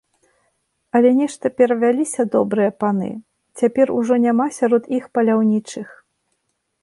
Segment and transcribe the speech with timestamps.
[0.99, 3.11] Але нешта перавяліся добрыя паны,
[3.63, 5.87] цяпер ужо няма сярод іх паляўнічых.